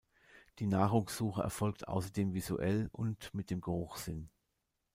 Die 0.57 0.65
Nahrungssuche 0.65 1.43
erfolgt 1.43 1.87
außerdem 1.87 2.33
visuell 2.33 2.89
und 2.91 3.31
mit 3.35 3.51
dem 3.51 3.61
Geruchssinn. 3.61 4.29